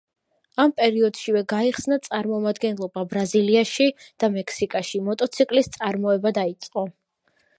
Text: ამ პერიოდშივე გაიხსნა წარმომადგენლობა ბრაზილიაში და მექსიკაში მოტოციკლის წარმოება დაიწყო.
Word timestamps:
ამ 0.61 0.71
პერიოდშივე 0.79 1.41
გაიხსნა 1.51 1.97
წარმომადგენლობა 2.07 3.03
ბრაზილიაში 3.13 3.87
და 4.23 4.29
მექსიკაში 4.39 5.03
მოტოციკლის 5.09 5.71
წარმოება 5.79 6.33
დაიწყო. 6.41 6.87